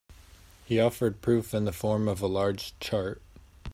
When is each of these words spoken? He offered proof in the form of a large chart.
He 0.65 0.79
offered 0.79 1.21
proof 1.21 1.53
in 1.53 1.65
the 1.65 1.71
form 1.71 2.07
of 2.07 2.23
a 2.23 2.27
large 2.27 2.73
chart. 2.79 3.21